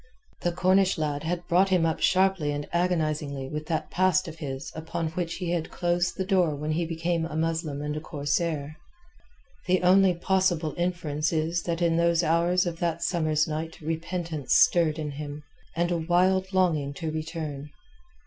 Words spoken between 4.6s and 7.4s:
upon which he had closed the door when he became a